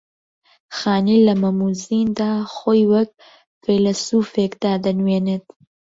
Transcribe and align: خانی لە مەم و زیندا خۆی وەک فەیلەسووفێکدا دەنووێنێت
خانی 0.77 1.17
لە 1.27 1.33
مەم 1.41 1.59
و 1.67 1.69
زیندا 1.85 2.31
خۆی 2.55 2.83
وەک 2.91 3.09
فەیلەسووفێکدا 3.63 4.73
دەنووێنێت 4.85 5.45